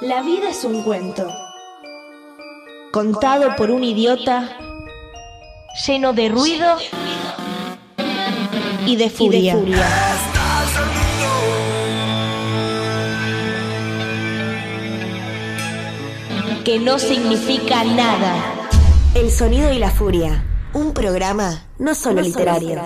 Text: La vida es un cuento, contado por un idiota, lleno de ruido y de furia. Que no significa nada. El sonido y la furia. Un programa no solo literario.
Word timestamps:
La 0.00 0.22
vida 0.22 0.48
es 0.48 0.64
un 0.64 0.82
cuento, 0.82 1.28
contado 2.90 3.54
por 3.56 3.70
un 3.70 3.84
idiota, 3.84 4.56
lleno 5.86 6.14
de 6.14 6.30
ruido 6.30 6.78
y 8.86 8.96
de 8.96 9.10
furia. 9.10 9.58
Que 16.64 16.78
no 16.78 16.98
significa 16.98 17.84
nada. 17.84 18.36
El 19.14 19.30
sonido 19.30 19.70
y 19.70 19.78
la 19.78 19.90
furia. 19.90 20.46
Un 20.72 20.94
programa 20.94 21.66
no 21.78 21.94
solo 21.94 22.22
literario. 22.22 22.80